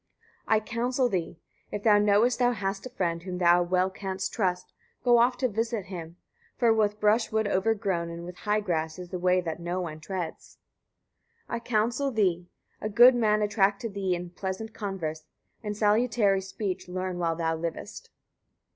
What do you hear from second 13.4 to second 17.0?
attract to thee in pleasant converse; and salutary speech